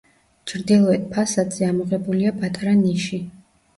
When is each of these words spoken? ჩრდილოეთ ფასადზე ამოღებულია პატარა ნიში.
ჩრდილოეთ 0.51 1.03
ფასადზე 1.11 1.67
ამოღებულია 1.67 2.33
პატარა 2.41 2.77
ნიში. 2.81 3.21